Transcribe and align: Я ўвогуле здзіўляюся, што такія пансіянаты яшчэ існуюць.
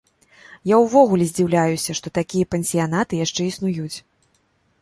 Я 0.69 0.77
ўвогуле 0.83 1.27
здзіўляюся, 1.31 1.91
што 1.99 2.13
такія 2.19 2.49
пансіянаты 2.57 3.23
яшчэ 3.25 3.41
існуюць. 3.51 3.95